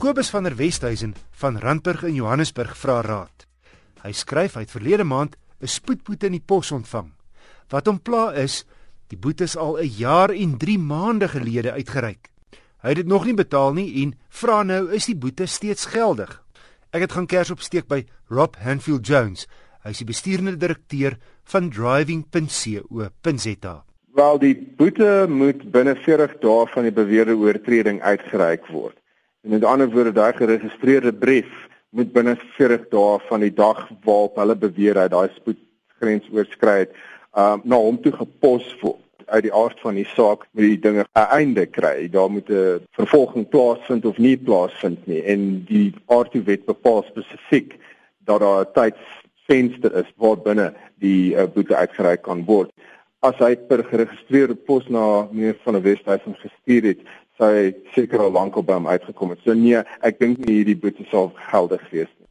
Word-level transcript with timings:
Kobus 0.00 0.30
van 0.32 0.42
der 0.42 0.56
Westhuizen 0.56 1.14
van 1.30 1.58
Randburg 1.58 2.02
in 2.08 2.14
Johannesburg 2.14 2.72
vra 2.80 3.02
raad. 3.04 3.44
Hy 4.00 4.14
skryf 4.16 4.54
hy 4.56 4.62
het 4.64 4.72
verlede 4.72 5.04
maand 5.04 5.36
'n 5.60 5.68
spoedboete 5.68 6.26
in 6.26 6.32
die 6.32 6.46
pos 6.46 6.72
ontvang. 6.72 7.12
Wat 7.68 7.86
hom 7.86 8.00
pla 8.00 8.32
is, 8.32 8.64
die 9.08 9.18
boete 9.18 9.44
is 9.44 9.56
al 9.56 9.76
'n 9.76 9.92
jaar 9.98 10.30
en 10.30 10.56
3 10.56 10.78
maande 10.78 11.28
gelede 11.28 11.72
uitgereik. 11.72 12.30
Hy 12.82 12.88
het 12.88 12.96
dit 12.96 13.06
nog 13.06 13.24
nie 13.24 13.34
betaal 13.34 13.72
nie 13.72 14.02
en 14.02 14.14
vra 14.30 14.62
nou 14.62 14.90
is 14.90 15.04
die 15.04 15.16
boete 15.16 15.46
steeds 15.46 15.84
geldig. 15.84 16.42
Ek 16.92 17.00
het 17.00 17.12
gaan 17.12 17.26
kers 17.26 17.50
opsteek 17.50 17.86
by 17.86 18.06
Rob 18.30 18.56
Hanfield 18.56 19.06
Jones. 19.06 19.46
Hy 19.84 19.90
is 19.90 19.98
die 19.98 20.06
bestuurende 20.06 20.56
direkteur 20.56 21.18
van 21.44 21.70
driving.co.za. 21.70 23.84
Wel 24.14 24.38
die 24.38 24.74
boete 24.76 25.26
moet 25.28 25.70
binne 25.70 25.96
40 25.96 26.38
dae 26.40 26.66
van 26.66 26.82
die 26.82 26.92
beweerde 26.92 27.36
oortreding 27.36 28.00
uitgereik 28.00 28.66
word. 28.66 28.96
En 29.40 29.50
met 29.50 29.64
ander 29.64 29.90
woorde, 29.90 30.12
daai 30.12 30.32
geregistreerde 30.32 31.12
brief 31.12 31.68
moet 31.90 32.12
binne 32.12 32.36
40 32.56 32.88
dae 32.92 33.20
van 33.28 33.40
die 33.40 33.52
dag 33.52 33.78
waarop 34.04 34.36
hulle 34.36 34.56
beweer 34.56 34.98
hy 35.00 35.06
daai 35.08 35.30
spoedgrens 35.32 36.26
oorskry 36.34 36.74
het, 36.82 36.98
um, 37.32 37.62
na 37.64 37.78
hom 37.80 37.96
toe 38.04 38.12
gepos 38.18 38.66
word. 38.82 39.00
Uit 39.30 39.46
die 39.46 39.54
aard 39.54 39.80
van 39.80 39.96
die 39.96 40.04
saak 40.12 40.44
moet 40.50 40.66
die 40.66 40.82
dinge 40.84 41.06
'n 41.06 41.32
einde 41.38 41.64
kry. 41.66 42.08
Daar 42.12 42.28
moet 42.30 42.50
'n 42.50 42.84
vervolging 42.98 43.48
plaasvind 43.48 44.04
of 44.04 44.18
nie 44.18 44.36
plaasvind 44.36 45.06
nie. 45.06 45.22
En 45.24 45.64
die 45.64 45.94
aardwet 46.06 46.66
bepaal 46.66 47.02
spesifiek 47.08 47.78
dat 48.28 48.40
daar 48.40 48.66
'n 48.66 48.72
tydsvenster 48.76 49.96
is 49.96 50.12
waarbinne 50.16 50.74
die 50.98 51.34
uh, 51.34 51.46
boete 51.54 51.74
uitgereik 51.76 52.22
kan 52.22 52.44
word. 52.44 52.70
As 53.20 53.36
hy 53.38 53.56
per 53.56 53.84
geregistreerde 53.84 54.54
pos 54.54 54.88
na 54.88 55.28
meneer 55.32 55.56
van 55.64 55.72
der 55.72 55.82
Westhuizen 55.82 56.36
gestuur 56.36 56.82
het, 56.82 57.00
hy 57.40 57.72
seker 57.94 58.20
al 58.20 58.32
lank 58.32 58.56
op 58.56 58.70
hom 58.70 58.86
uitgekom 58.86 59.34
het. 59.34 59.40
So 59.44 59.54
nee, 59.54 59.82
ek 60.06 60.20
dink 60.20 60.38
nie 60.44 60.60
hierdie 60.60 60.78
boete 60.78 61.06
sal 61.10 61.32
geldig 61.50 61.82
wees 61.90 62.10
nie. 62.18 62.28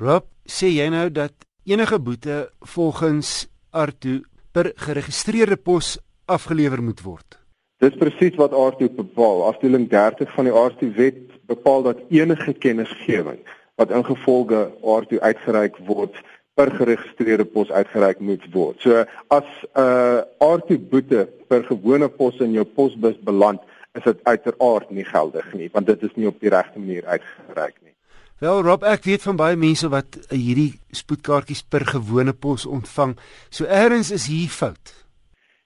Rob, 0.00 0.28
sê 0.46 0.70
jy 0.72 0.88
nou 0.92 1.08
dat 1.10 1.34
enige 1.64 1.98
boete 1.98 2.48
volgens 2.74 3.46
Artu 3.70 4.22
per 4.52 4.72
geregistreerde 4.76 5.56
pos 5.56 5.96
afgelewer 6.26 6.82
moet 6.82 7.00
word? 7.02 7.38
Dis 7.82 7.96
presies 7.98 8.36
wat 8.38 8.54
Artu 8.54 8.88
bepaal. 8.88 9.42
Afdeling 9.48 9.88
30 9.90 10.30
van 10.36 10.48
die 10.48 10.54
Artu 10.54 10.92
wet 10.96 11.20
bepaal 11.50 11.82
dat 11.82 12.04
enige 12.08 12.52
kennisgewing 12.52 13.42
wat 13.80 13.90
ingevolge 13.90 14.68
Artu 14.82 15.18
uitgereik 15.20 15.76
word 15.88 16.14
per 16.54 16.70
geregistreerde 16.70 17.44
pos 17.44 17.70
uitgereik 17.70 18.20
moet 18.22 18.44
word. 18.52 18.78
So 18.80 19.04
as 19.28 19.48
'n 19.74 19.80
uh, 19.80 20.22
Artu 20.38 20.78
boete 20.78 21.28
per 21.48 21.64
gewone 21.64 22.08
pos 22.08 22.38
in 22.38 22.52
jou 22.52 22.64
posbus 22.64 23.18
beland, 23.26 23.60
is 23.94 24.02
dit 24.02 24.20
uiteraard 24.24 24.90
nie 24.90 25.04
geldig 25.04 25.52
nie 25.54 25.68
want 25.72 25.86
dit 25.86 26.02
is 26.02 26.14
nie 26.18 26.28
op 26.30 26.40
die 26.40 26.52
regte 26.52 26.78
manier 26.78 27.06
uitgereik 27.06 27.76
nie. 27.82 27.94
Wel 28.42 28.62
Rob, 28.66 28.82
ek 28.82 29.06
weet 29.06 29.22
van 29.22 29.38
baie 29.38 29.56
mense 29.56 29.88
wat 29.88 30.18
uh, 30.18 30.34
hierdie 30.34 30.74
spoedkaartjies 30.92 31.62
per 31.70 31.86
gewone 31.86 32.34
pos 32.34 32.66
ontvang. 32.66 33.14
So 33.48 33.64
eers 33.64 34.10
is 34.10 34.26
hier 34.26 34.50
fout. 34.50 34.92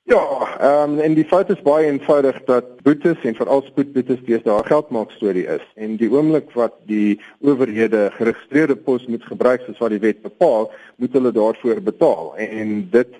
Ja, 0.08 0.20
ehm 0.60 0.92
um, 0.92 1.00
en 1.04 1.14
die 1.16 1.24
fout 1.28 1.50
is 1.52 1.60
baie 1.64 1.88
eenvoudig 1.88 2.38
dat 2.48 2.68
boetes 2.84 3.24
en 3.28 3.34
veral 3.36 3.64
spoedboetes 3.66 4.22
deesdae 4.28 4.60
'n 4.60 4.68
geldmaak 4.68 5.10
storie 5.16 5.46
is. 5.56 5.64
En 5.76 5.96
die 5.96 6.08
oomblik 6.12 6.52
wat 6.56 6.76
die 6.88 7.20
owerhede 7.40 8.10
geregistreerde 8.16 8.76
pos 8.76 9.04
moet 9.06 9.24
gebruik 9.24 9.64
soos 9.66 9.82
wat 9.84 9.92
die 9.96 10.04
wet 10.04 10.22
bepaal, 10.22 10.70
moet 10.96 11.12
hulle 11.12 11.32
daarvoor 11.32 11.82
betaal. 11.82 12.32
En, 12.36 12.48
en 12.48 12.88
dit 12.90 13.14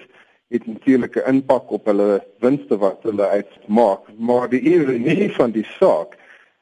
het 0.49 0.67
natuurlik 0.67 1.17
'n 1.17 1.29
impak 1.29 1.71
op 1.71 1.85
hulle 1.87 2.25
winste 2.41 2.79
wat 2.79 3.03
hulle 3.03 3.27
uitmaak, 3.29 4.01
maar 4.19 4.49
die 4.49 4.61
ironie 4.61 5.33
van 5.35 5.51
die 5.51 5.67
saak 5.79 6.17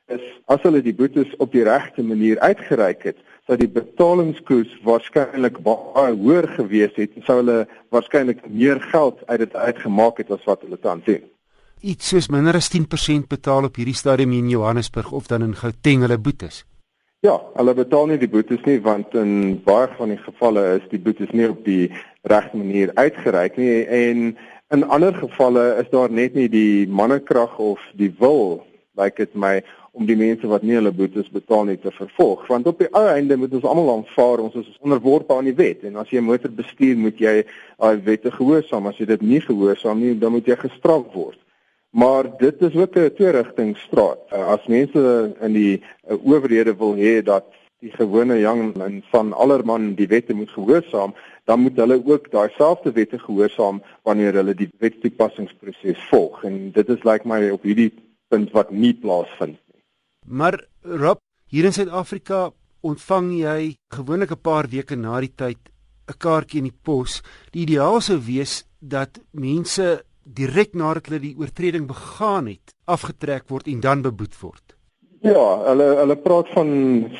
is 0.06 0.22
as 0.44 0.62
hulle 0.62 0.82
die 0.82 0.94
boetes 0.94 1.36
op 1.36 1.52
die 1.52 1.62
regte 1.62 2.02
manier 2.02 2.38
uitgereik 2.38 3.02
het, 3.02 3.16
sou 3.46 3.56
die 3.58 3.70
betalingskoers 3.70 4.72
waarskynlik 4.86 5.58
baie 5.62 6.14
hoër 6.14 6.48
gewees 6.58 6.94
het 6.94 7.14
en 7.14 7.22
sou 7.22 7.36
hulle 7.40 7.66
waarskynlik 7.94 8.42
meer 8.48 8.80
geld 8.92 9.22
uit 9.26 9.38
dit 9.38 9.54
uitgemaak 9.54 10.18
het 10.18 10.30
as 10.30 10.44
wat 10.44 10.62
hulle 10.66 10.78
tans 10.78 11.04
doen. 11.04 11.22
Iets 11.80 12.08
soos 12.08 12.28
minder 12.28 12.54
as 12.54 12.70
10% 12.72 13.28
betaal 13.28 13.64
op 13.64 13.76
hierdie 13.76 13.94
stadium 13.94 14.32
in 14.32 14.48
Johannesburg 14.48 15.12
of 15.12 15.26
dan 15.26 15.42
in 15.42 15.54
Gauteng 15.54 16.00
hulle 16.06 16.18
boetes. 16.18 16.64
Ja, 17.24 17.38
hulle 17.56 17.72
betaal 17.72 18.10
nie 18.10 18.18
die 18.20 18.28
boetes 18.28 18.60
nie 18.68 18.76
want 18.84 19.14
in 19.16 19.56
baie 19.64 19.86
van 19.96 20.10
die 20.12 20.20
gevalle 20.20 20.64
is 20.74 20.84
die 20.90 21.00
boetes 21.00 21.30
nie 21.32 21.46
op 21.48 21.62
die 21.64 21.88
regte 22.28 22.58
manier 22.60 22.92
uitgereik 22.94 23.56
nie. 23.56 23.86
En 23.88 24.36
in 24.74 24.84
ander 24.92 25.16
gevalle 25.16 25.64
is 25.80 25.88
daar 25.94 26.12
net 26.12 26.36
nie 26.36 26.50
die 26.52 26.84
mannekrag 26.92 27.54
of 27.58 27.80
die 27.96 28.10
wil 28.20 28.60
lyk 29.00 29.16
like 29.16 29.24
dit 29.24 29.32
my 29.32 29.54
om 29.96 30.04
die 30.04 30.18
mense 30.20 30.44
wat 30.50 30.60
nie 30.62 30.76
hulle 30.76 30.92
boetes 30.92 31.32
betaal 31.32 31.64
nie 31.70 31.78
te 31.80 31.94
vervolg. 31.96 32.44
Want 32.52 32.68
op 32.68 32.84
die 32.84 32.90
ou 32.92 33.06
einde 33.08 33.40
moet 33.40 33.56
ons 33.56 33.64
almal 33.64 33.94
aanvaar 33.94 34.44
ons 34.44 34.60
is 34.60 34.68
onderworpe 34.84 35.32
aan 35.32 35.48
die 35.48 35.56
wet. 35.56 35.88
En 35.88 35.96
as 35.96 36.12
jy 36.12 36.20
'n 36.20 36.28
motor 36.28 36.52
bestuur 36.52 37.00
moet 37.00 37.16
jy 37.16 37.46
daai 37.80 37.96
wette 38.04 38.30
gehoorsaam 38.30 38.92
as 38.92 39.00
jy 39.00 39.06
dit 39.06 39.22
nie 39.22 39.40
gehoorsaam 39.40 40.04
nie 40.04 40.14
dan 40.18 40.32
moet 40.36 40.46
jy 40.46 40.56
gestraf 40.56 41.08
word 41.14 41.40
Maar 41.96 42.28
dit 42.36 42.60
is 42.60 42.74
ook 42.74 42.94
'n 42.94 43.14
tweerigting 43.14 43.76
straat. 43.76 44.18
Uh, 44.32 44.46
as 44.46 44.66
mense 44.66 45.34
in 45.40 45.52
die 45.52 45.82
uh, 46.08 46.26
owerhede 46.26 46.76
wil 46.76 46.94
hê 46.94 47.22
dat 47.22 47.44
die 47.80 47.90
gewone 47.90 48.38
jong 48.38 48.76
en 48.82 49.02
van 49.10 49.32
allerman 49.32 49.94
die 49.94 50.06
wette 50.06 50.34
moet 50.34 50.50
gehoorsaam, 50.50 51.14
dan 51.44 51.60
moet 51.60 51.76
hulle 51.76 52.02
ook 52.04 52.30
daai 52.30 52.48
selfde 52.56 52.92
wette 52.92 53.18
gehoorsaam 53.18 53.82
wanneer 54.02 54.34
hulle 54.34 54.54
die 54.54 54.68
wetstoepassingsproses 54.78 56.08
volg. 56.10 56.44
En 56.44 56.70
dit 56.72 56.88
is 56.88 57.04
lyk 57.04 57.24
like 57.24 57.28
my 57.28 57.50
op 57.50 57.62
hierdie 57.62 57.92
punt 58.28 58.50
wat 58.50 58.70
nie 58.70 58.94
plaasvind 58.94 59.58
nie. 59.72 59.82
Maar 60.26 60.64
Rob, 60.82 61.18
hier 61.46 61.64
in 61.64 61.72
Suid-Afrika 61.72 62.50
ontvang 62.80 63.32
jy 63.38 63.76
gewoonlik 63.88 64.30
'n 64.30 64.40
paar 64.42 64.68
weke 64.68 64.96
na 64.96 65.20
die 65.20 65.32
tyd 65.34 65.58
'n 66.08 66.18
kaartjie 66.18 66.58
in 66.58 66.68
die 66.68 66.78
pos. 66.82 67.22
Die 67.50 67.62
ideaal 67.62 68.00
sou 68.00 68.18
wees 68.20 68.64
dat 68.80 69.20
mense 69.30 70.04
direk 70.26 70.74
nadat 70.74 71.06
hulle 71.06 71.20
die 71.22 71.36
oortreding 71.38 71.86
begaan 71.86 72.46
het, 72.46 72.74
afgetrek 72.84 73.48
word 73.48 73.66
en 73.70 73.80
dan 73.80 74.02
beboet 74.02 74.34
word. 74.40 74.76
Ja, 75.24 75.44
hulle 75.64 75.86
hulle 75.96 76.16
praat 76.22 76.50
van 76.54 76.68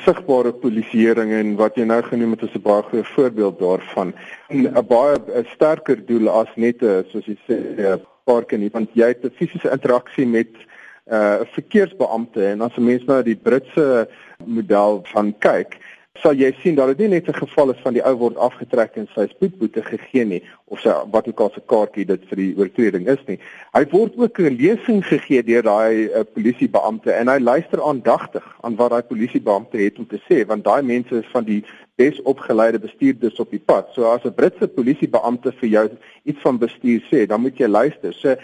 sigbare 0.05 0.53
polisieering 0.61 1.31
en 1.33 1.55
wat 1.59 1.75
jy 1.79 1.87
nou 1.89 2.01
genoem 2.05 2.35
het 2.35 2.43
is 2.47 2.55
'n 2.55 2.61
baie 2.61 2.83
goeie 2.83 3.03
voorbeeld 3.03 3.59
daarvan. 3.59 4.13
'n 4.49 4.87
baie 4.87 5.17
a 5.39 5.43
sterker 5.53 6.05
doel 6.05 6.29
as 6.29 6.47
net 6.55 6.81
'n 6.81 7.03
soos 7.11 7.25
jy 7.25 7.37
sê 7.47 7.55
'n 7.95 8.01
parking 8.25 8.61
nie, 8.61 8.69
want 8.69 8.89
jy 8.93 9.07
het 9.07 9.25
'n 9.25 9.35
fisiese 9.39 9.71
interaksie 9.71 10.27
met 10.27 10.51
'n 10.53 11.13
uh, 11.13 11.39
verkeersbeampte 11.55 12.45
en 12.45 12.61
as 12.61 12.77
'n 12.77 12.83
mens 12.83 13.03
nou 13.05 13.23
die 13.23 13.35
Britse 13.35 14.07
model 14.45 15.01
van 15.13 15.33
kyk, 15.39 15.77
sal 16.21 16.37
jy 16.37 16.49
sien 16.61 16.75
dat 16.77 16.89
dit 16.91 16.99
nie 17.03 17.17
net 17.17 17.27
'n 17.29 17.33
geval 17.33 17.71
is 17.71 17.81
van 17.83 17.93
die 17.93 18.03
ou 18.03 18.15
word 18.15 18.37
afgetrek 18.37 18.97
en 18.97 19.07
sy 19.15 19.27
spoedboete 19.27 19.81
gegee 19.83 20.25
nie 20.25 20.41
of 20.65 20.79
sy 20.79 20.93
wat 21.11 21.27
ook 21.27 21.39
al 21.39 21.51
se 21.53 21.61
kaartjie 21.65 22.05
dit 22.05 22.21
vir 22.29 22.37
die 22.37 22.53
oortreding 22.57 23.07
is 23.07 23.23
nie. 23.27 23.39
Hy 23.73 23.83
word 23.91 24.17
ook 24.17 24.39
'n 24.39 24.57
lesing 24.57 25.05
gegee 25.05 25.43
deur 25.43 25.63
daai 25.63 26.09
uh, 26.09 26.23
polisiebeampte 26.33 27.11
en 27.11 27.27
hy 27.27 27.39
luister 27.39 27.81
aandagtig 27.81 28.45
aan 28.61 28.75
wat 28.75 28.91
daai 28.91 29.03
polisiebeampte 29.03 29.77
het 29.77 29.99
om 29.99 30.07
te 30.07 30.19
sê 30.29 30.45
want 30.45 30.63
daai 30.63 30.81
mense 30.81 31.15
is 31.15 31.31
van 31.31 31.43
die 31.43 31.63
besopgeleide 31.97 32.79
bestuurders 32.79 33.39
op 33.39 33.51
die 33.51 33.63
pad. 33.65 33.89
So 33.93 34.05
as 34.05 34.23
'n 34.23 34.33
Britse 34.33 34.67
polisiebeampte 34.67 35.51
vir 35.51 35.69
jou 35.69 35.89
iets 36.23 36.41
van 36.41 36.57
bestuur 36.57 37.01
sê, 37.11 37.27
dan 37.27 37.41
moet 37.41 37.57
jy 37.57 37.67
luister. 37.67 38.13
So 38.13 38.35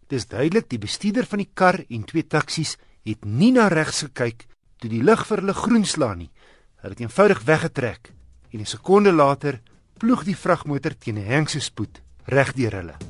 Dis 0.06 0.28
duidelik 0.28 0.68
die 0.68 0.78
bestuurder 0.78 1.26
van 1.26 1.38
die 1.38 1.50
kar 1.54 1.84
en 1.90 2.04
twee 2.04 2.26
taksies 2.26 2.76
het 3.02 3.24
nie 3.24 3.50
na 3.50 3.66
regs 3.66 4.02
gekyk 4.02 4.46
toe 4.80 4.90
die 4.90 5.02
lig 5.04 5.26
vir 5.28 5.42
hulle 5.42 5.54
groen 5.54 5.84
slaan 5.84 6.24
nie. 6.24 6.30
Het 6.80 7.00
eenvoudig 7.04 7.44
weggetrek 7.44 8.12
en 8.52 8.60
'n 8.60 8.66
sekonde 8.66 9.12
later 9.12 9.60
ploeg 9.98 10.24
die 10.24 10.36
vragmotor 10.36 10.96
teen 10.98 11.18
'n 11.18 11.30
hengse 11.32 11.60
spoed 11.60 12.00
reg 12.24 12.52
deur 12.54 12.72
hulle. 12.72 13.09